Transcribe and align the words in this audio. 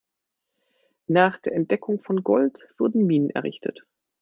Nach 1.05 1.37
der 1.37 1.53
Entdeckung 1.53 1.99
von 2.01 2.23
Gold 2.23 2.57
wurden 2.79 3.05
Minen 3.05 3.29
errichtet. 3.29 3.85